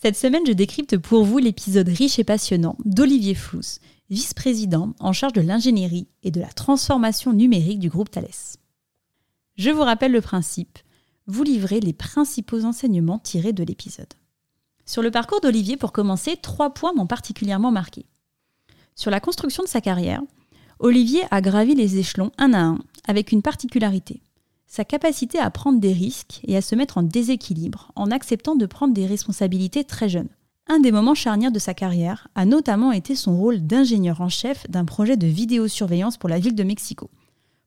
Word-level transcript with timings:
Cette 0.00 0.16
semaine, 0.16 0.46
je 0.46 0.52
décrypte 0.52 0.96
pour 0.96 1.24
vous 1.24 1.38
l'épisode 1.38 1.88
riche 1.88 2.20
et 2.20 2.24
passionnant 2.24 2.76
d'Olivier 2.84 3.34
Flous, 3.34 3.80
vice-président 4.10 4.94
en 5.00 5.12
charge 5.12 5.32
de 5.32 5.40
l'ingénierie 5.40 6.06
et 6.22 6.30
de 6.30 6.40
la 6.40 6.52
transformation 6.52 7.32
numérique 7.32 7.80
du 7.80 7.88
groupe 7.88 8.08
Thales. 8.08 8.28
Je 9.56 9.70
vous 9.70 9.82
rappelle 9.82 10.12
le 10.12 10.20
principe, 10.20 10.78
vous 11.26 11.42
livrez 11.42 11.80
les 11.80 11.92
principaux 11.92 12.64
enseignements 12.64 13.18
tirés 13.18 13.52
de 13.52 13.64
l'épisode. 13.64 14.14
Sur 14.86 15.02
le 15.02 15.10
parcours 15.10 15.40
d'Olivier, 15.40 15.76
pour 15.76 15.90
commencer, 15.90 16.36
trois 16.40 16.72
points 16.72 16.92
m'ont 16.94 17.08
particulièrement 17.08 17.72
marqué. 17.72 18.06
Sur 18.94 19.10
la 19.10 19.18
construction 19.18 19.64
de 19.64 19.68
sa 19.68 19.80
carrière, 19.80 20.22
Olivier 20.78 21.22
a 21.32 21.40
gravi 21.40 21.74
les 21.74 21.98
échelons 21.98 22.30
un 22.38 22.52
à 22.52 22.60
un, 22.60 22.78
avec 23.08 23.32
une 23.32 23.42
particularité 23.42 24.22
sa 24.68 24.84
capacité 24.84 25.38
à 25.38 25.50
prendre 25.50 25.80
des 25.80 25.92
risques 25.92 26.40
et 26.44 26.56
à 26.56 26.60
se 26.60 26.74
mettre 26.74 26.98
en 26.98 27.02
déséquilibre 27.02 27.90
en 27.96 28.10
acceptant 28.10 28.54
de 28.54 28.66
prendre 28.66 28.92
des 28.92 29.06
responsabilités 29.06 29.82
très 29.82 30.10
jeunes. 30.10 30.28
Un 30.66 30.78
des 30.80 30.92
moments 30.92 31.14
charnières 31.14 31.50
de 31.50 31.58
sa 31.58 31.72
carrière 31.72 32.28
a 32.34 32.44
notamment 32.44 32.92
été 32.92 33.14
son 33.14 33.36
rôle 33.38 33.66
d'ingénieur 33.66 34.20
en 34.20 34.28
chef 34.28 34.68
d'un 34.70 34.84
projet 34.84 35.16
de 35.16 35.26
vidéosurveillance 35.26 36.18
pour 36.18 36.28
la 36.28 36.38
ville 36.38 36.54
de 36.54 36.62
Mexico. 36.62 37.10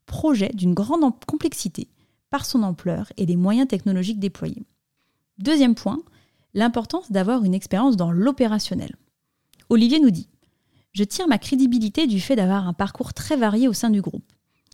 Projet 0.05 0.51
d'une 0.53 0.75
grande 0.75 1.03
complexité 1.25 1.87
par 2.29 2.45
son 2.45 2.61
ampleur 2.61 3.11
et 3.17 3.25
les 3.25 3.35
moyens 3.35 3.67
technologiques 3.67 4.19
déployés. 4.19 4.63
Deuxième 5.39 5.73
point, 5.73 5.99
l'importance 6.53 7.11
d'avoir 7.11 7.43
une 7.43 7.55
expérience 7.55 7.97
dans 7.97 8.11
l'opérationnel. 8.11 8.95
Olivier 9.69 9.99
nous 9.99 10.11
dit 10.11 10.29
Je 10.93 11.03
tire 11.03 11.27
ma 11.27 11.39
crédibilité 11.39 12.05
du 12.05 12.21
fait 12.21 12.35
d'avoir 12.35 12.67
un 12.67 12.73
parcours 12.73 13.15
très 13.15 13.37
varié 13.37 13.67
au 13.67 13.73
sein 13.73 13.89
du 13.89 14.01
groupe 14.01 14.31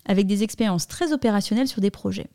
avec 0.07 0.25
des 0.25 0.43
expériences 0.43 0.87
très 0.87 1.13
opérationnelles 1.13 1.67
sur 1.67 1.81
des 1.81 1.91
projets. 1.91 2.29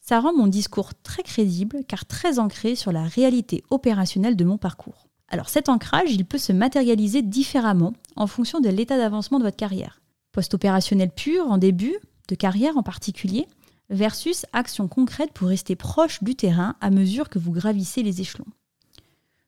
Ça 0.00 0.20
rend 0.20 0.34
mon 0.34 0.46
discours 0.46 0.92
très 1.02 1.22
crédible 1.22 1.80
car 1.88 2.04
très 2.04 2.38
ancré 2.38 2.74
sur 2.74 2.92
la 2.92 3.04
réalité 3.04 3.64
opérationnelle 3.70 4.36
de 4.36 4.44
mon 4.44 4.58
parcours. 4.58 5.08
Alors 5.28 5.48
cet 5.48 5.70
ancrage, 5.70 6.12
il 6.12 6.26
peut 6.26 6.38
se 6.38 6.52
matérialiser 6.52 7.22
différemment 7.22 7.94
en 8.14 8.26
fonction 8.26 8.60
de 8.60 8.68
l'état 8.68 8.98
d'avancement 8.98 9.38
de 9.38 9.44
votre 9.44 9.56
carrière. 9.56 10.02
Post-opérationnel 10.32 11.10
pur 11.10 11.50
en 11.50 11.56
début, 11.56 11.96
de 12.28 12.34
carrière 12.34 12.76
en 12.76 12.82
particulier, 12.82 13.46
versus 13.88 14.46
action 14.52 14.88
concrète 14.88 15.32
pour 15.32 15.48
rester 15.48 15.76
proche 15.76 16.22
du 16.22 16.34
terrain 16.34 16.76
à 16.80 16.90
mesure 16.90 17.28
que 17.28 17.38
vous 17.38 17.52
gravissez 17.52 18.02
les 18.02 18.20
échelons. 18.20 18.46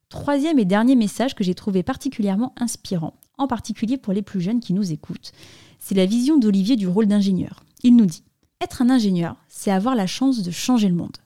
Troisième 0.09 0.59
et 0.59 0.65
dernier 0.65 0.95
message 0.95 1.35
que 1.35 1.45
j'ai 1.45 1.55
trouvé 1.55 1.83
particulièrement 1.83 2.55
inspirant, 2.57 3.15
en 3.39 3.47
particulier 3.47 3.97
pour 3.97 4.13
les 4.13 4.23
plus 4.23 4.41
jeunes 4.41 4.61
qui 4.61 4.73
nous 4.73 4.93
écoutent, 4.93 5.33
c'est 5.79 5.95
la 5.95 6.07
vision 6.07 6.39
d'Olivier 6.39 6.77
du 6.77 6.89
rôle 6.89 7.07
d'ingénieur. 7.07 7.63
Il 7.83 7.97
nous 7.97 8.07
dit 8.07 8.25
Être 8.61 8.83
un 8.83 8.91
ingénieur, 8.91 9.37
c'est 9.49 9.71
avoir 9.71 9.95
la 9.95 10.07
chance 10.07 10.43
de 10.43 10.51
changer 10.51 10.89
le 10.89 10.95
monde. 10.95 11.17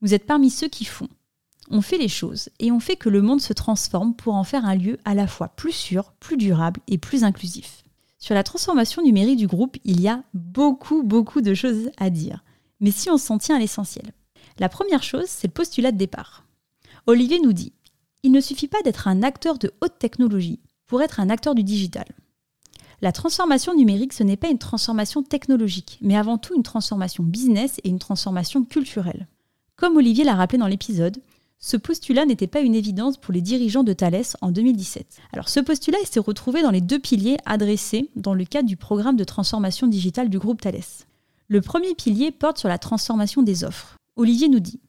Vous 0.00 0.14
êtes 0.14 0.26
parmi 0.26 0.50
ceux 0.50 0.68
qui 0.68 0.84
font. 0.84 1.08
On 1.70 1.80
fait 1.80 1.96
les 1.96 2.08
choses 2.08 2.50
et 2.58 2.70
on 2.70 2.80
fait 2.80 2.96
que 2.96 3.08
le 3.08 3.22
monde 3.22 3.40
se 3.40 3.54
transforme 3.54 4.14
pour 4.14 4.34
en 4.34 4.44
faire 4.44 4.66
un 4.66 4.74
lieu 4.74 4.98
à 5.04 5.14
la 5.14 5.26
fois 5.26 5.48
plus 5.48 5.72
sûr, 5.72 6.12
plus 6.20 6.36
durable 6.36 6.80
et 6.88 6.98
plus 6.98 7.24
inclusif. 7.24 7.84
Sur 8.18 8.34
la 8.34 8.42
transformation 8.42 9.02
numérique 9.02 9.38
du 9.38 9.46
groupe, 9.46 9.76
il 9.84 10.00
y 10.00 10.08
a 10.08 10.22
beaucoup, 10.34 11.02
beaucoup 11.02 11.40
de 11.40 11.54
choses 11.54 11.90
à 11.96 12.10
dire. 12.10 12.44
Mais 12.80 12.90
si 12.90 13.08
on 13.08 13.16
s'en 13.16 13.38
tient 13.38 13.56
à 13.56 13.58
l'essentiel. 13.58 14.12
La 14.58 14.68
première 14.68 15.02
chose, 15.02 15.26
c'est 15.26 15.48
le 15.48 15.52
postulat 15.52 15.92
de 15.92 15.96
départ. 15.96 16.44
Olivier 17.06 17.40
nous 17.40 17.52
dit 17.52 17.72
Il 18.22 18.32
ne 18.32 18.40
suffit 18.40 18.68
pas 18.68 18.82
d'être 18.82 19.08
un 19.08 19.22
acteur 19.22 19.58
de 19.58 19.72
haute 19.82 19.98
technologie 19.98 20.60
pour 20.86 21.02
être 21.02 21.20
un 21.20 21.30
acteur 21.30 21.54
du 21.54 21.62
digital. 21.62 22.06
La 23.02 23.12
transformation 23.12 23.74
numérique, 23.74 24.12
ce 24.12 24.22
n'est 24.22 24.36
pas 24.36 24.48
une 24.48 24.58
transformation 24.58 25.22
technologique, 25.22 25.98
mais 26.00 26.16
avant 26.16 26.38
tout 26.38 26.54
une 26.54 26.62
transformation 26.62 27.22
business 27.22 27.78
et 27.84 27.88
une 27.88 27.98
transformation 27.98 28.64
culturelle. 28.64 29.26
Comme 29.76 29.96
Olivier 29.96 30.24
l'a 30.24 30.34
rappelé 30.34 30.58
dans 30.58 30.68
l'épisode, 30.68 31.18
ce 31.58 31.76
postulat 31.76 32.26
n'était 32.26 32.46
pas 32.46 32.60
une 32.60 32.74
évidence 32.74 33.16
pour 33.16 33.32
les 33.32 33.40
dirigeants 33.40 33.84
de 33.84 33.92
Thales 33.92 34.24
en 34.42 34.50
2017. 34.50 35.18
Alors 35.32 35.48
ce 35.48 35.60
postulat 35.60 35.98
s'est 36.04 36.20
retrouvé 36.20 36.62
dans 36.62 36.70
les 36.70 36.80
deux 36.80 36.98
piliers 36.98 37.38
adressés 37.46 38.10
dans 38.16 38.34
le 38.34 38.44
cadre 38.44 38.68
du 38.68 38.76
programme 38.76 39.16
de 39.16 39.24
transformation 39.24 39.86
digitale 39.86 40.28
du 40.28 40.38
groupe 40.38 40.60
Thales. 40.60 41.04
Le 41.48 41.60
premier 41.60 41.94
pilier 41.94 42.30
porte 42.30 42.58
sur 42.58 42.68
la 42.68 42.78
transformation 42.78 43.42
des 43.42 43.64
offres. 43.64 43.96
Olivier 44.16 44.48
nous 44.48 44.60
dit 44.60 44.80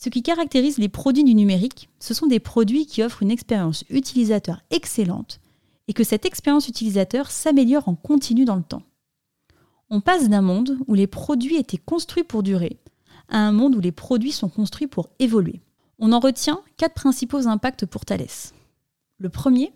Ce 0.00 0.10
qui 0.10 0.22
caractérise 0.22 0.78
les 0.78 0.88
produits 0.88 1.24
du 1.24 1.34
numérique, 1.34 1.88
ce 1.98 2.14
sont 2.14 2.28
des 2.28 2.38
produits 2.38 2.86
qui 2.86 3.02
offrent 3.02 3.24
une 3.24 3.32
expérience 3.32 3.82
utilisateur 3.90 4.62
excellente 4.70 5.40
et 5.88 5.92
que 5.92 6.04
cette 6.04 6.24
expérience 6.24 6.68
utilisateur 6.68 7.32
s'améliore 7.32 7.88
en 7.88 7.96
continu 7.96 8.44
dans 8.44 8.54
le 8.54 8.62
temps. 8.62 8.84
On 9.90 10.00
passe 10.00 10.28
d'un 10.28 10.40
monde 10.40 10.78
où 10.86 10.94
les 10.94 11.08
produits 11.08 11.56
étaient 11.56 11.78
construits 11.78 12.22
pour 12.22 12.44
durer 12.44 12.78
à 13.28 13.38
un 13.38 13.50
monde 13.50 13.74
où 13.74 13.80
les 13.80 13.90
produits 13.90 14.30
sont 14.30 14.48
construits 14.48 14.86
pour 14.86 15.08
évoluer. 15.18 15.60
On 15.98 16.12
en 16.12 16.20
retient 16.20 16.60
quatre 16.76 16.94
principaux 16.94 17.48
impacts 17.48 17.84
pour 17.84 18.04
Thales. 18.04 18.52
Le 19.18 19.28
premier 19.28 19.72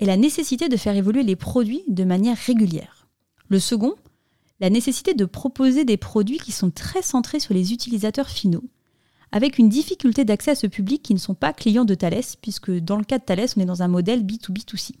est 0.00 0.04
la 0.04 0.16
nécessité 0.16 0.68
de 0.68 0.76
faire 0.76 0.96
évoluer 0.96 1.22
les 1.22 1.36
produits 1.36 1.84
de 1.86 2.02
manière 2.02 2.36
régulière. 2.36 3.06
Le 3.48 3.60
second, 3.60 3.94
la 4.58 4.68
nécessité 4.68 5.14
de 5.14 5.24
proposer 5.26 5.84
des 5.84 5.96
produits 5.96 6.38
qui 6.38 6.50
sont 6.50 6.72
très 6.72 7.02
centrés 7.02 7.38
sur 7.38 7.54
les 7.54 7.72
utilisateurs 7.72 8.28
finaux, 8.28 8.64
avec 9.32 9.58
une 9.58 9.68
difficulté 9.68 10.24
d'accès 10.24 10.52
à 10.52 10.56
ce 10.56 10.66
public 10.66 11.02
qui 11.02 11.14
ne 11.14 11.18
sont 11.18 11.34
pas 11.34 11.52
clients 11.52 11.84
de 11.84 11.94
Thales, 11.94 12.36
puisque 12.42 12.70
dans 12.70 12.96
le 12.96 13.04
cas 13.04 13.18
de 13.18 13.24
Thales, 13.24 13.48
on 13.56 13.60
est 13.60 13.66
dans 13.66 13.82
un 13.82 13.88
modèle 13.88 14.24
B2B2C. 14.24 14.92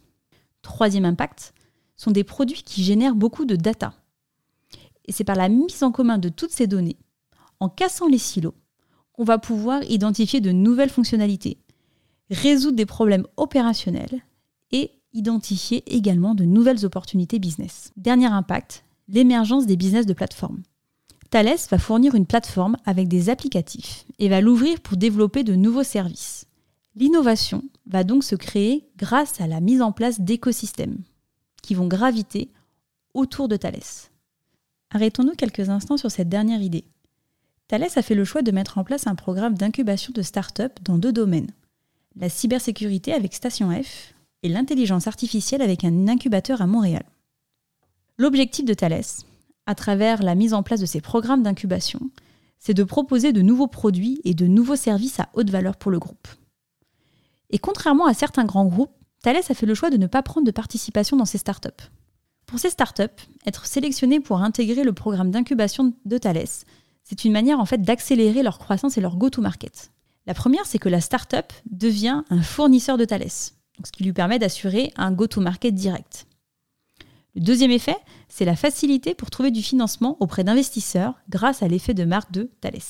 Troisième 0.62 1.04
impact, 1.04 1.54
sont 1.96 2.10
des 2.10 2.24
produits 2.24 2.62
qui 2.62 2.82
génèrent 2.82 3.14
beaucoup 3.14 3.44
de 3.44 3.56
data. 3.56 3.92
Et 5.04 5.12
c'est 5.12 5.24
par 5.24 5.36
la 5.36 5.48
mise 5.48 5.82
en 5.82 5.92
commun 5.92 6.18
de 6.18 6.30
toutes 6.30 6.52
ces 6.52 6.66
données, 6.66 6.96
en 7.58 7.68
cassant 7.68 8.08
les 8.08 8.18
silos, 8.18 8.54
qu'on 9.12 9.24
va 9.24 9.38
pouvoir 9.38 9.82
identifier 9.84 10.40
de 10.40 10.50
nouvelles 10.50 10.90
fonctionnalités, 10.90 11.58
résoudre 12.30 12.76
des 12.76 12.86
problèmes 12.86 13.26
opérationnels 13.36 14.22
et 14.70 14.92
identifier 15.12 15.82
également 15.94 16.34
de 16.34 16.44
nouvelles 16.44 16.86
opportunités 16.86 17.38
business. 17.38 17.92
Dernier 17.96 18.28
impact, 18.28 18.84
l'émergence 19.08 19.66
des 19.66 19.76
business 19.76 20.06
de 20.06 20.14
plateforme. 20.14 20.62
Thales 21.30 21.58
va 21.70 21.78
fournir 21.78 22.14
une 22.14 22.26
plateforme 22.26 22.76
avec 22.84 23.08
des 23.08 23.30
applicatifs 23.30 24.04
et 24.18 24.28
va 24.28 24.40
l'ouvrir 24.40 24.80
pour 24.80 24.96
développer 24.96 25.44
de 25.44 25.54
nouveaux 25.54 25.84
services. 25.84 26.46
L'innovation 26.96 27.62
va 27.86 28.02
donc 28.02 28.24
se 28.24 28.34
créer 28.34 28.88
grâce 28.96 29.40
à 29.40 29.46
la 29.46 29.60
mise 29.60 29.80
en 29.80 29.92
place 29.92 30.20
d'écosystèmes 30.20 30.98
qui 31.62 31.74
vont 31.74 31.86
graviter 31.86 32.50
autour 33.14 33.46
de 33.46 33.56
Thales. 33.56 34.08
Arrêtons-nous 34.90 35.34
quelques 35.34 35.68
instants 35.68 35.96
sur 35.96 36.10
cette 36.10 36.28
dernière 36.28 36.62
idée. 36.62 36.84
Thales 37.68 37.86
a 37.94 38.02
fait 38.02 38.16
le 38.16 38.24
choix 38.24 38.42
de 38.42 38.50
mettre 38.50 38.78
en 38.78 38.84
place 38.84 39.06
un 39.06 39.14
programme 39.14 39.54
d'incubation 39.54 40.12
de 40.12 40.22
start-up 40.22 40.78
dans 40.82 40.98
deux 40.98 41.12
domaines 41.12 41.52
la 42.16 42.28
cybersécurité 42.28 43.12
avec 43.12 43.34
Station 43.34 43.70
F 43.70 44.14
et 44.42 44.48
l'intelligence 44.48 45.06
artificielle 45.06 45.62
avec 45.62 45.84
un 45.84 46.08
incubateur 46.08 46.60
à 46.60 46.66
Montréal. 46.66 47.04
L'objectif 48.18 48.64
de 48.64 48.74
Thales, 48.74 49.04
à 49.66 49.74
travers 49.74 50.22
la 50.22 50.34
mise 50.34 50.54
en 50.54 50.62
place 50.62 50.80
de 50.80 50.86
ces 50.86 51.00
programmes 51.00 51.42
d'incubation, 51.42 52.00
c'est 52.58 52.74
de 52.74 52.84
proposer 52.84 53.32
de 53.32 53.42
nouveaux 53.42 53.68
produits 53.68 54.20
et 54.24 54.34
de 54.34 54.46
nouveaux 54.46 54.76
services 54.76 55.20
à 55.20 55.28
haute 55.34 55.50
valeur 55.50 55.76
pour 55.76 55.90
le 55.90 55.98
groupe. 55.98 56.28
Et 57.50 57.58
contrairement 57.58 58.06
à 58.06 58.14
certains 58.14 58.44
grands 58.44 58.66
groupes, 58.66 58.92
Thales 59.22 59.42
a 59.48 59.54
fait 59.54 59.66
le 59.66 59.74
choix 59.74 59.90
de 59.90 59.96
ne 59.96 60.06
pas 60.06 60.22
prendre 60.22 60.46
de 60.46 60.52
participation 60.52 61.16
dans 61.16 61.24
ces 61.24 61.38
startups. 61.38 61.90
Pour 62.46 62.58
ces 62.58 62.70
startups, 62.70 63.04
être 63.46 63.66
sélectionné 63.66 64.20
pour 64.20 64.42
intégrer 64.42 64.82
le 64.82 64.92
programme 64.92 65.30
d'incubation 65.30 65.94
de 66.04 66.18
Thales, 66.18 66.64
c'est 67.04 67.24
une 67.24 67.32
manière 67.32 67.60
en 67.60 67.66
fait 67.66 67.82
d'accélérer 67.82 68.42
leur 68.42 68.58
croissance 68.58 68.96
et 68.96 69.00
leur 69.00 69.16
go-to-market. 69.16 69.90
La 70.26 70.34
première, 70.34 70.66
c'est 70.66 70.78
que 70.78 70.88
la 70.88 71.00
startup 71.00 71.52
devient 71.70 72.22
un 72.30 72.42
fournisseur 72.42 72.96
de 72.98 73.04
Thales, 73.04 73.30
ce 73.30 73.92
qui 73.92 74.04
lui 74.04 74.12
permet 74.12 74.38
d'assurer 74.38 74.92
un 74.96 75.12
go-to-market 75.12 75.74
direct. 75.74 76.26
Le 77.36 77.42
deuxième 77.42 77.70
effet, 77.70 77.96
c'est 78.28 78.44
la 78.44 78.56
facilité 78.56 79.14
pour 79.14 79.30
trouver 79.30 79.50
du 79.50 79.62
financement 79.62 80.16
auprès 80.20 80.44
d'investisseurs 80.44 81.14
grâce 81.28 81.62
à 81.62 81.68
l'effet 81.68 81.94
de 81.94 82.04
marque 82.04 82.32
de 82.32 82.50
Thales. 82.60 82.80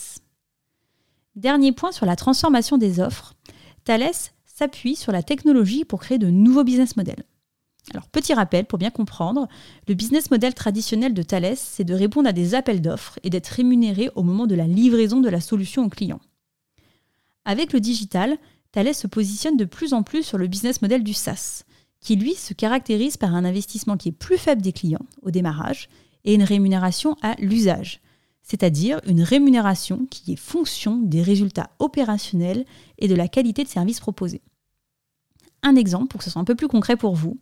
Dernier 1.36 1.72
point 1.72 1.92
sur 1.92 2.06
la 2.06 2.16
transformation 2.16 2.78
des 2.78 3.00
offres, 3.00 3.34
Thales 3.84 4.10
s'appuie 4.46 4.96
sur 4.96 5.12
la 5.12 5.22
technologie 5.22 5.84
pour 5.84 6.00
créer 6.00 6.18
de 6.18 6.30
nouveaux 6.30 6.64
business 6.64 6.96
models. 6.96 7.24
Alors, 7.92 8.08
petit 8.08 8.34
rappel 8.34 8.66
pour 8.66 8.78
bien 8.78 8.90
comprendre, 8.90 9.48
le 9.88 9.94
business 9.94 10.30
model 10.30 10.54
traditionnel 10.54 11.14
de 11.14 11.22
Thales, 11.22 11.56
c'est 11.56 11.84
de 11.84 11.94
répondre 11.94 12.28
à 12.28 12.32
des 12.32 12.54
appels 12.54 12.82
d'offres 12.82 13.18
et 13.22 13.30
d'être 13.30 13.48
rémunéré 13.48 14.10
au 14.14 14.22
moment 14.22 14.46
de 14.46 14.54
la 14.54 14.66
livraison 14.66 15.20
de 15.20 15.28
la 15.28 15.40
solution 15.40 15.84
au 15.84 15.88
client. 15.88 16.20
Avec 17.44 17.72
le 17.72 17.80
digital, 17.80 18.38
Thales 18.72 18.94
se 18.94 19.06
positionne 19.06 19.56
de 19.56 19.64
plus 19.64 19.92
en 19.92 20.02
plus 20.02 20.22
sur 20.22 20.38
le 20.38 20.46
business 20.46 20.82
model 20.82 21.02
du 21.02 21.14
SaaS, 21.14 21.64
qui 22.00 22.16
lui 22.16 22.34
se 22.34 22.54
caractérise 22.54 23.16
par 23.16 23.34
un 23.34 23.44
investissement 23.44 23.96
qui 23.96 24.08
est 24.08 24.12
plus 24.12 24.38
faible 24.38 24.62
des 24.62 24.72
clients 24.72 25.06
au 25.22 25.30
démarrage 25.30 25.88
et 26.24 26.34
une 26.34 26.42
rémunération 26.42 27.16
à 27.22 27.34
l'usage, 27.38 28.00
c'est-à-dire 28.42 29.00
une 29.06 29.22
rémunération 29.22 30.06
qui 30.10 30.32
est 30.32 30.36
fonction 30.36 30.98
des 30.98 31.22
résultats 31.22 31.70
opérationnels 31.78 32.64
et 32.98 33.08
de 33.08 33.14
la 33.14 33.28
qualité 33.28 33.64
de 33.64 33.68
service 33.68 34.00
proposé. 34.00 34.40
Un 35.62 35.76
exemple, 35.76 36.08
pour 36.08 36.18
que 36.18 36.24
ce 36.24 36.30
soit 36.30 36.40
un 36.40 36.46
peu 36.46 36.54
plus 36.54 36.68
concret 36.68 36.96
pour 36.96 37.14
vous, 37.14 37.38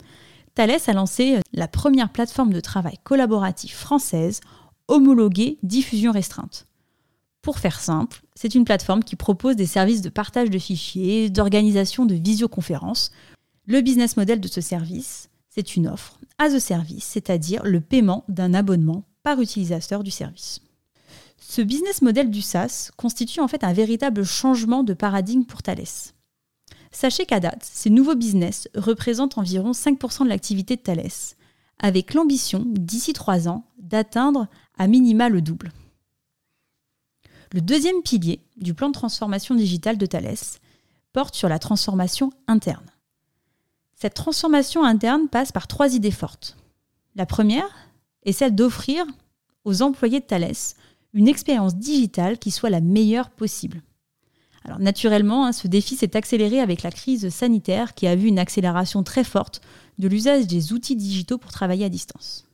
Thales 0.54 0.80
a 0.88 0.92
lancé 0.92 1.38
la 1.52 1.68
première 1.68 2.10
plateforme 2.10 2.52
de 2.52 2.60
travail 2.60 2.98
collaboratif 3.04 3.76
française 3.76 4.40
homologuée 4.88 5.58
diffusion 5.62 6.10
restreinte. 6.10 6.66
Pour 7.42 7.58
faire 7.58 7.80
simple, 7.80 8.22
c'est 8.34 8.54
une 8.54 8.64
plateforme 8.64 9.04
qui 9.04 9.14
propose 9.14 9.54
des 9.54 9.66
services 9.66 10.02
de 10.02 10.08
partage 10.08 10.50
de 10.50 10.58
fichiers, 10.58 11.30
d'organisation 11.30 12.06
de 12.06 12.14
visioconférences. 12.14 13.12
Le 13.70 13.82
business 13.82 14.16
model 14.16 14.40
de 14.40 14.48
ce 14.48 14.62
service, 14.62 15.28
c'est 15.50 15.76
une 15.76 15.88
offre 15.88 16.18
as 16.38 16.54
a 16.54 16.58
service, 16.58 17.04
c'est-à-dire 17.04 17.62
le 17.64 17.82
paiement 17.82 18.24
d'un 18.28 18.54
abonnement 18.54 19.04
par 19.22 19.42
utilisateur 19.42 20.02
du 20.02 20.10
service. 20.10 20.60
Ce 21.36 21.60
business 21.60 22.00
model 22.00 22.30
du 22.30 22.40
SaaS 22.40 22.90
constitue 22.96 23.40
en 23.40 23.48
fait 23.48 23.64
un 23.64 23.74
véritable 23.74 24.24
changement 24.24 24.84
de 24.84 24.94
paradigme 24.94 25.44
pour 25.44 25.62
Thales. 25.62 25.84
Sachez 26.92 27.26
qu'à 27.26 27.40
date, 27.40 27.62
ces 27.62 27.90
nouveaux 27.90 28.14
business 28.14 28.70
représentent 28.74 29.36
environ 29.36 29.72
5% 29.72 30.24
de 30.24 30.30
l'activité 30.30 30.76
de 30.76 30.80
Thales, 30.80 31.34
avec 31.78 32.14
l'ambition, 32.14 32.64
d'ici 32.64 33.12
3 33.12 33.48
ans, 33.48 33.66
d'atteindre 33.78 34.48
à 34.78 34.86
minima 34.86 35.28
le 35.28 35.42
double. 35.42 35.72
Le 37.52 37.60
deuxième 37.60 38.00
pilier 38.02 38.40
du 38.56 38.72
plan 38.72 38.88
de 38.88 38.94
transformation 38.94 39.54
digitale 39.54 39.98
de 39.98 40.06
Thales 40.06 40.56
porte 41.12 41.34
sur 41.34 41.50
la 41.50 41.58
transformation 41.58 42.32
interne. 42.46 42.86
Cette 44.00 44.14
transformation 44.14 44.84
interne 44.84 45.28
passe 45.28 45.50
par 45.50 45.66
trois 45.66 45.94
idées 45.94 46.12
fortes. 46.12 46.56
La 47.16 47.26
première 47.26 47.68
est 48.24 48.32
celle 48.32 48.54
d'offrir 48.54 49.04
aux 49.64 49.82
employés 49.82 50.20
de 50.20 50.24
Thales 50.24 50.52
une 51.14 51.26
expérience 51.26 51.74
digitale 51.74 52.38
qui 52.38 52.52
soit 52.52 52.70
la 52.70 52.80
meilleure 52.80 53.30
possible. 53.30 53.82
Alors 54.64 54.78
naturellement, 54.78 55.46
hein, 55.46 55.52
ce 55.52 55.66
défi 55.66 55.96
s'est 55.96 56.16
accéléré 56.16 56.60
avec 56.60 56.82
la 56.82 56.90
crise 56.92 57.28
sanitaire 57.30 57.94
qui 57.94 58.06
a 58.06 58.14
vu 58.14 58.28
une 58.28 58.38
accélération 58.38 59.02
très 59.02 59.24
forte 59.24 59.62
de 59.98 60.06
l'usage 60.06 60.46
des 60.46 60.72
outils 60.72 60.96
digitaux 60.96 61.38
pour 61.38 61.50
travailler 61.50 61.86
à 61.86 61.88
distance. 61.88 62.46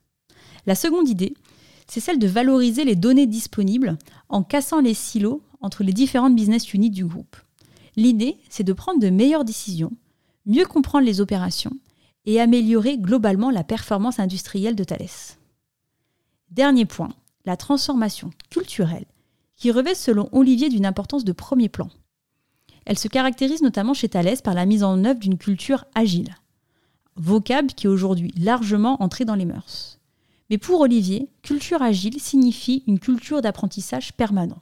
La 0.67 0.75
seconde 0.75 1.09
idée 1.09 1.35
c'est 1.87 2.01
celle 2.01 2.19
de 2.19 2.27
valoriser 2.27 2.85
les 2.85 2.97
données 2.97 3.27
disponibles 3.27 3.99
en 4.31 4.43
cassant 4.43 4.81
les 4.81 4.95
silos 4.95 5.43
entre 5.61 5.85
les 5.85 5.93
différentes 5.93 6.35
business 6.35 6.73
units 6.73 6.91
du 6.91 7.05
groupe. 7.05 7.37
L'idée, 7.97 8.39
c'est 8.49 8.65
de 8.65 8.73
prendre 8.73 9.01
de 9.01 9.11
meilleures 9.11 9.45
décisions, 9.45 9.93
mieux 10.47 10.67
comprendre 10.67 11.07
les 11.07 11.21
opérations 11.21 11.73
et 12.27 12.41
améliorer 12.41 12.99
globalement 12.99 13.51
la 13.51 13.65
performance 13.65 14.19
industrielle 14.19 14.77
de 14.77 14.85
Thales. 14.85 15.37
Dernier 16.51 16.85
point, 16.85 17.13
la 17.45 17.57
transformation 17.57 18.31
culturelle, 18.51 19.07
qui 19.57 19.71
revêt 19.71 19.95
selon 19.95 20.29
Olivier 20.33 20.69
d'une 20.69 20.87
importance 20.87 21.25
de 21.25 21.33
premier 21.33 21.69
plan. 21.69 21.89
Elle 22.87 22.99
se 22.99 23.09
caractérise 23.09 23.63
notamment 23.63 23.95
chez 23.95 24.09
Thales 24.09 24.43
par 24.43 24.55
la 24.55 24.67
mise 24.67 24.83
en 24.83 25.05
œuvre 25.05 25.21
d'une 25.21 25.39
culture 25.39 25.85
agile, 25.95 26.35
vocable 27.17 27.69
qui 27.69 27.87
est 27.87 27.91
aujourd'hui 27.91 28.33
largement 28.39 29.03
entré 29.03 29.25
dans 29.25 29.35
les 29.35 29.47
mœurs. 29.47 29.99
Mais 30.51 30.59
pour 30.59 30.81
Olivier, 30.81 31.31
culture 31.43 31.83
agile 31.83 32.21
signifie 32.21 32.85
une 32.87 32.99
culture 32.99 33.41
d'apprentissage 33.41 34.13
permanent. 34.13 34.61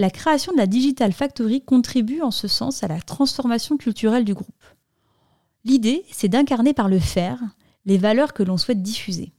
La 0.00 0.08
création 0.08 0.52
de 0.52 0.56
la 0.56 0.66
Digital 0.66 1.12
Factory 1.12 1.60
contribue 1.60 2.22
en 2.22 2.30
ce 2.30 2.48
sens 2.48 2.82
à 2.82 2.88
la 2.88 3.02
transformation 3.02 3.76
culturelle 3.76 4.24
du 4.24 4.32
groupe. 4.32 4.64
L'idée, 5.66 6.06
c'est 6.10 6.30
d'incarner 6.30 6.72
par 6.72 6.88
le 6.88 6.98
faire 6.98 7.38
les 7.84 7.98
valeurs 7.98 8.32
que 8.32 8.42
l'on 8.42 8.56
souhaite 8.56 8.80
diffuser. 8.80 9.34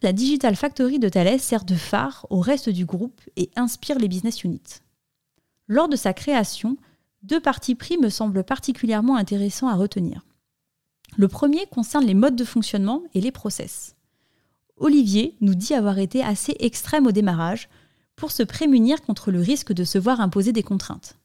La 0.00 0.12
Digital 0.12 0.54
Factory 0.54 1.00
de 1.00 1.08
Thales 1.08 1.40
sert 1.40 1.64
de 1.64 1.74
phare 1.74 2.24
au 2.30 2.38
reste 2.38 2.68
du 2.68 2.84
groupe 2.84 3.20
et 3.34 3.50
inspire 3.56 3.98
les 3.98 4.06
business 4.06 4.44
units. 4.44 4.78
Lors 5.66 5.88
de 5.88 5.96
sa 5.96 6.12
création, 6.12 6.76
deux 7.24 7.40
parties 7.40 7.74
pris 7.74 7.98
me 7.98 8.10
semblent 8.10 8.44
particulièrement 8.44 9.16
intéressants 9.16 9.66
à 9.66 9.74
retenir. 9.74 10.24
Le 11.16 11.26
premier 11.26 11.66
concerne 11.66 12.06
les 12.06 12.14
modes 12.14 12.36
de 12.36 12.44
fonctionnement 12.44 13.02
et 13.14 13.20
les 13.20 13.32
process. 13.32 13.96
Olivier 14.76 15.36
nous 15.40 15.56
dit 15.56 15.74
avoir 15.74 15.98
été 15.98 16.22
assez 16.22 16.54
extrême 16.60 17.08
au 17.08 17.12
démarrage 17.12 17.68
pour 18.20 18.30
se 18.32 18.42
prémunir 18.42 19.00
contre 19.00 19.30
le 19.30 19.40
risque 19.40 19.72
de 19.72 19.82
se 19.82 19.96
voir 19.96 20.20
imposer 20.20 20.52
des 20.52 20.62
contraintes. 20.62 21.16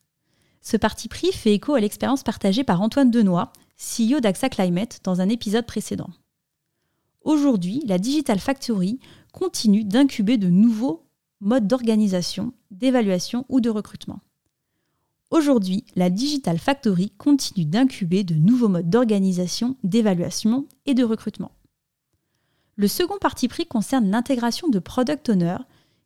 Ce 0.62 0.78
parti 0.78 1.10
pris 1.10 1.34
fait 1.34 1.54
écho 1.54 1.74
à 1.74 1.82
l'expérience 1.82 2.24
partagée 2.24 2.64
par 2.64 2.82
Antoine 2.82 3.12
Denoy, 3.12 3.52
CEO 3.78 4.22
d'AXA 4.22 4.48
Climate, 4.48 5.02
dans 5.04 5.20
un 5.20 5.28
épisode 5.28 5.66
précédent. 5.66 6.10
Aujourd'hui, 7.22 7.84
la 7.86 7.98
Digital 7.98 8.40
Factory 8.40 9.02
continue 9.34 9.84
d'incuber 9.84 10.38
de 10.38 10.48
nouveaux 10.48 11.06
modes 11.42 11.68
d'organisation, 11.68 12.54
d'évaluation 12.72 13.46
ou 13.50 13.60
de 13.60 13.70
recrutement. 13.70 14.22
Aujourd'hui, 15.32 15.84
la 15.98 16.10
Digital 16.10 16.58
Factory 16.58 17.12
continue 17.18 17.66
d'incuber 17.66 18.24
de 18.24 18.36
nouveaux 18.36 18.70
modes 18.70 18.90
d'organisation, 18.90 19.76
d'évaluation 19.84 20.66
et 20.86 20.94
de 20.94 21.04
recrutement. 21.04 21.52
Le 22.78 22.88
second 22.88 23.18
parti 23.20 23.50
pris 23.50 23.66
concerne 23.66 24.10
l'intégration 24.10 24.70
de 24.70 24.80
product 24.80 25.28
owners 25.28 25.58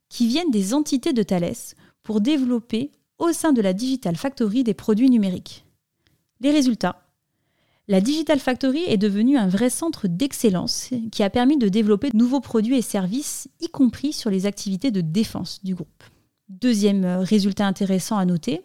qui 0.09 0.27
viennent 0.27 0.51
des 0.51 0.73
entités 0.73 1.13
de 1.13 1.23
Thales 1.23 1.53
pour 2.03 2.21
développer 2.21 2.91
au 3.19 3.31
sein 3.31 3.53
de 3.53 3.61
la 3.61 3.73
Digital 3.73 4.15
Factory 4.15 4.63
des 4.63 4.73
produits 4.73 5.09
numériques. 5.09 5.65
Les 6.41 6.51
résultats 6.51 7.05
La 7.87 8.01
Digital 8.01 8.39
Factory 8.39 8.83
est 8.87 8.97
devenue 8.97 9.37
un 9.37 9.47
vrai 9.47 9.69
centre 9.69 10.07
d'excellence 10.07 10.89
qui 11.11 11.23
a 11.23 11.29
permis 11.29 11.57
de 11.57 11.69
développer 11.69 12.09
de 12.09 12.17
nouveaux 12.17 12.39
produits 12.39 12.77
et 12.77 12.81
services, 12.81 13.49
y 13.59 13.67
compris 13.67 14.13
sur 14.13 14.29
les 14.29 14.45
activités 14.45 14.91
de 14.91 15.01
défense 15.01 15.63
du 15.63 15.75
groupe. 15.75 16.03
Deuxième 16.47 17.05
résultat 17.05 17.67
intéressant 17.67 18.17
à 18.17 18.25
noter, 18.25 18.61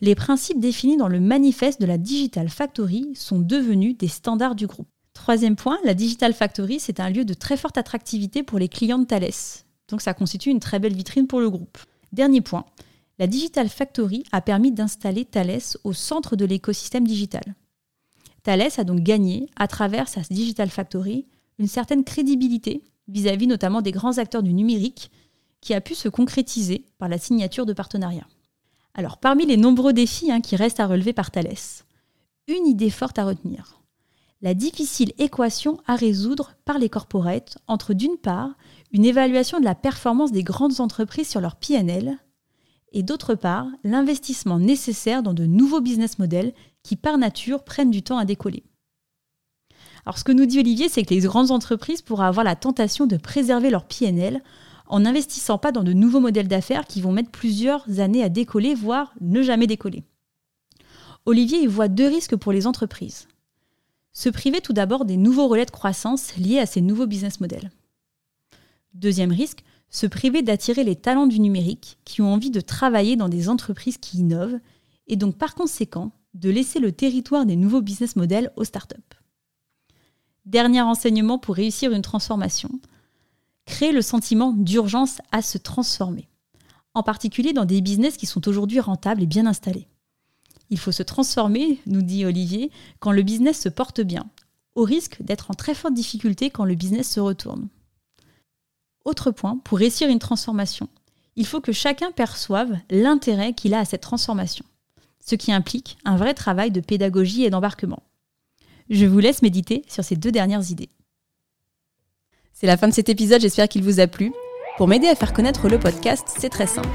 les 0.00 0.14
principes 0.14 0.60
définis 0.60 0.96
dans 0.96 1.08
le 1.08 1.20
manifeste 1.20 1.80
de 1.80 1.86
la 1.86 1.98
Digital 1.98 2.48
Factory 2.48 3.12
sont 3.14 3.38
devenus 3.38 3.96
des 3.96 4.08
standards 4.08 4.54
du 4.54 4.66
groupe. 4.66 4.88
Troisième 5.14 5.56
point, 5.56 5.78
la 5.84 5.94
Digital 5.94 6.34
Factory, 6.34 6.78
c'est 6.78 7.00
un 7.00 7.08
lieu 7.08 7.24
de 7.24 7.34
très 7.34 7.56
forte 7.56 7.78
attractivité 7.78 8.42
pour 8.42 8.58
les 8.58 8.68
clients 8.68 8.98
de 8.98 9.06
Thales. 9.06 9.63
Donc 9.94 10.02
ça 10.02 10.12
constitue 10.12 10.50
une 10.50 10.58
très 10.58 10.80
belle 10.80 10.96
vitrine 10.96 11.28
pour 11.28 11.38
le 11.38 11.48
groupe. 11.48 11.78
Dernier 12.10 12.40
point, 12.40 12.64
la 13.20 13.28
Digital 13.28 13.68
Factory 13.68 14.24
a 14.32 14.40
permis 14.40 14.72
d'installer 14.72 15.24
Thales 15.24 15.60
au 15.84 15.92
centre 15.92 16.34
de 16.34 16.44
l'écosystème 16.44 17.06
digital. 17.06 17.54
Thales 18.42 18.72
a 18.76 18.82
donc 18.82 19.02
gagné, 19.02 19.48
à 19.54 19.68
travers 19.68 20.08
sa 20.08 20.22
Digital 20.22 20.68
Factory, 20.68 21.26
une 21.60 21.68
certaine 21.68 22.02
crédibilité 22.02 22.82
vis-à-vis 23.06 23.46
notamment 23.46 23.82
des 23.82 23.92
grands 23.92 24.18
acteurs 24.18 24.42
du 24.42 24.52
numérique 24.52 25.12
qui 25.60 25.74
a 25.74 25.80
pu 25.80 25.94
se 25.94 26.08
concrétiser 26.08 26.86
par 26.98 27.08
la 27.08 27.18
signature 27.18 27.64
de 27.64 27.72
partenariats. 27.72 28.26
Alors 28.94 29.18
parmi 29.18 29.46
les 29.46 29.56
nombreux 29.56 29.92
défis 29.92 30.32
hein, 30.32 30.40
qui 30.40 30.56
restent 30.56 30.80
à 30.80 30.88
relever 30.88 31.12
par 31.12 31.30
Thales, 31.30 31.54
une 32.48 32.66
idée 32.66 32.90
forte 32.90 33.20
à 33.20 33.26
retenir 33.26 33.80
la 34.44 34.52
difficile 34.52 35.14
équation 35.16 35.78
à 35.86 35.96
résoudre 35.96 36.52
par 36.66 36.78
les 36.78 36.90
corporates 36.90 37.56
entre 37.66 37.94
d'une 37.94 38.18
part 38.18 38.50
une 38.92 39.06
évaluation 39.06 39.58
de 39.58 39.64
la 39.64 39.74
performance 39.74 40.32
des 40.32 40.42
grandes 40.42 40.82
entreprises 40.82 41.30
sur 41.30 41.40
leur 41.40 41.56
PNL 41.56 42.18
et 42.92 43.02
d'autre 43.02 43.34
part 43.36 43.66
l'investissement 43.84 44.58
nécessaire 44.58 45.22
dans 45.22 45.32
de 45.32 45.46
nouveaux 45.46 45.80
business 45.80 46.18
models 46.18 46.52
qui 46.82 46.94
par 46.94 47.16
nature 47.16 47.64
prennent 47.64 47.90
du 47.90 48.02
temps 48.02 48.18
à 48.18 48.26
décoller. 48.26 48.64
Alors 50.04 50.18
ce 50.18 50.24
que 50.24 50.32
nous 50.32 50.44
dit 50.44 50.58
Olivier, 50.58 50.90
c'est 50.90 51.04
que 51.04 51.14
les 51.14 51.20
grandes 51.20 51.50
entreprises 51.50 52.02
pourraient 52.02 52.26
avoir 52.26 52.44
la 52.44 52.54
tentation 52.54 53.06
de 53.06 53.16
préserver 53.16 53.70
leur 53.70 53.86
PNL 53.86 54.42
en 54.88 55.00
n'investissant 55.00 55.56
pas 55.56 55.72
dans 55.72 55.84
de 55.84 55.94
nouveaux 55.94 56.20
modèles 56.20 56.48
d'affaires 56.48 56.84
qui 56.84 57.00
vont 57.00 57.12
mettre 57.12 57.30
plusieurs 57.30 57.98
années 57.98 58.22
à 58.22 58.28
décoller, 58.28 58.74
voire 58.74 59.14
ne 59.22 59.40
jamais 59.40 59.66
décoller. 59.66 60.04
Olivier 61.24 61.62
y 61.62 61.66
voit 61.66 61.88
deux 61.88 62.08
risques 62.08 62.36
pour 62.36 62.52
les 62.52 62.66
entreprises 62.66 63.26
se 64.14 64.28
priver 64.28 64.60
tout 64.60 64.72
d'abord 64.72 65.04
des 65.04 65.16
nouveaux 65.16 65.48
relais 65.48 65.66
de 65.66 65.70
croissance 65.70 66.36
liés 66.36 66.60
à 66.60 66.66
ces 66.66 66.80
nouveaux 66.80 67.06
business 67.06 67.40
models. 67.40 67.70
Deuxième 68.94 69.32
risque, 69.32 69.64
se 69.90 70.06
priver 70.06 70.42
d'attirer 70.42 70.84
les 70.84 70.96
talents 70.96 71.26
du 71.26 71.40
numérique 71.40 71.98
qui 72.04 72.22
ont 72.22 72.32
envie 72.32 72.50
de 72.50 72.60
travailler 72.60 73.16
dans 73.16 73.28
des 73.28 73.48
entreprises 73.48 73.98
qui 73.98 74.18
innovent 74.18 74.58
et 75.08 75.16
donc 75.16 75.36
par 75.36 75.54
conséquent 75.54 76.12
de 76.32 76.48
laisser 76.48 76.78
le 76.78 76.92
territoire 76.92 77.44
des 77.44 77.56
nouveaux 77.56 77.82
business 77.82 78.16
models 78.16 78.52
aux 78.56 78.64
startups. 78.64 78.96
Dernier 80.46 80.82
enseignement 80.82 81.38
pour 81.38 81.56
réussir 81.56 81.92
une 81.92 82.02
transformation, 82.02 82.70
créer 83.66 83.92
le 83.92 84.02
sentiment 84.02 84.52
d'urgence 84.52 85.18
à 85.32 85.42
se 85.42 85.58
transformer, 85.58 86.28
en 86.94 87.02
particulier 87.02 87.52
dans 87.52 87.64
des 87.64 87.80
business 87.80 88.16
qui 88.16 88.26
sont 88.26 88.46
aujourd'hui 88.48 88.80
rentables 88.80 89.22
et 89.22 89.26
bien 89.26 89.46
installés. 89.46 89.88
Il 90.74 90.80
faut 90.80 90.90
se 90.90 91.04
transformer, 91.04 91.78
nous 91.86 92.02
dit 92.02 92.26
Olivier, 92.26 92.68
quand 92.98 93.12
le 93.12 93.22
business 93.22 93.60
se 93.60 93.68
porte 93.68 94.00
bien, 94.00 94.26
au 94.74 94.82
risque 94.82 95.22
d'être 95.22 95.52
en 95.52 95.54
très 95.54 95.72
forte 95.72 95.94
difficulté 95.94 96.50
quand 96.50 96.64
le 96.64 96.74
business 96.74 97.08
se 97.08 97.20
retourne. 97.20 97.68
Autre 99.04 99.30
point, 99.30 99.56
pour 99.62 99.78
réussir 99.78 100.08
une 100.08 100.18
transformation, 100.18 100.88
il 101.36 101.46
faut 101.46 101.60
que 101.60 101.70
chacun 101.70 102.10
perçoive 102.10 102.76
l'intérêt 102.90 103.52
qu'il 103.52 103.72
a 103.72 103.78
à 103.78 103.84
cette 103.84 104.00
transformation. 104.00 104.64
ce 105.24 105.36
qui 105.36 105.52
implique 105.52 105.96
un 106.04 106.16
vrai 106.16 106.34
travail 106.34 106.72
de 106.72 106.80
pédagogie 106.80 107.44
et 107.44 107.50
d'embarquement. 107.50 108.02
Je 108.90 109.06
vous 109.06 109.20
laisse 109.20 109.42
méditer 109.42 109.84
sur 109.88 110.02
ces 110.02 110.16
deux 110.16 110.32
dernières 110.32 110.72
idées. 110.72 110.90
C'est 112.52 112.66
la 112.66 112.76
fin 112.76 112.88
de 112.88 112.92
cet 112.92 113.08
épisode, 113.08 113.40
j'espère 113.40 113.68
qu'il 113.68 113.84
vous 113.84 114.00
a 114.00 114.08
plu. 114.08 114.32
Pour 114.76 114.88
m'aider 114.88 115.06
à 115.06 115.14
faire 115.14 115.32
connaître 115.32 115.68
le 115.68 115.78
podcast, 115.78 116.26
c'est 116.36 116.48
très 116.48 116.66
simple. 116.66 116.88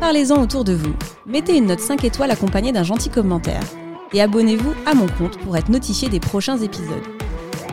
Parlez-en 0.00 0.40
autour 0.40 0.64
de 0.64 0.72
vous, 0.72 0.94
mettez 1.26 1.58
une 1.58 1.66
note 1.66 1.80
5 1.80 2.02
étoiles 2.04 2.30
accompagnée 2.30 2.72
d'un 2.72 2.84
gentil 2.84 3.10
commentaire 3.10 3.62
et 4.14 4.22
abonnez-vous 4.22 4.72
à 4.86 4.94
mon 4.94 5.06
compte 5.06 5.36
pour 5.38 5.56
être 5.56 5.68
notifié 5.68 6.08
des 6.08 6.20
prochains 6.20 6.56
épisodes. 6.56 7.04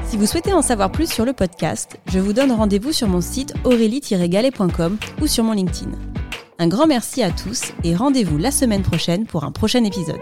Si 0.05 0.17
vous 0.17 0.25
souhaitez 0.25 0.51
en 0.53 0.62
savoir 0.62 0.91
plus 0.91 1.09
sur 1.09 1.24
le 1.24 1.31
podcast, 1.31 1.97
je 2.07 2.19
vous 2.19 2.33
donne 2.33 2.51
rendez-vous 2.51 2.91
sur 2.91 3.07
mon 3.07 3.21
site 3.21 3.53
aurélie-galet.com 3.63 4.97
ou 5.21 5.27
sur 5.27 5.45
mon 5.45 5.53
LinkedIn. 5.53 5.91
Un 6.59 6.67
grand 6.67 6.88
merci 6.88 7.24
à 7.24 7.31
tous 7.31 7.71
et 7.83 7.95
rendez-vous 7.95 8.38
la 8.38 8.51
semaine 8.51 8.83
prochaine 8.83 9.25
pour 9.25 9.45
un 9.45 9.51
prochain 9.51 9.83
épisode. 9.83 10.19